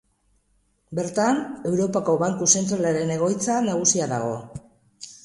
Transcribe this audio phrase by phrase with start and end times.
[0.99, 1.41] Bertan,
[1.71, 4.33] Europako Banku Zentralaren egoitza nagusia dago.